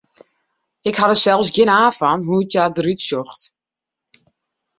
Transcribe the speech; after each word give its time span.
Ik 0.89 0.95
ha 0.99 1.05
der 1.09 1.21
sels 1.23 1.47
gjin 1.55 1.73
aan 1.79 1.95
fan 1.99 2.25
hoe't 2.27 2.51
hja 2.53 2.65
derút 2.75 3.01
sjocht. 3.07 3.41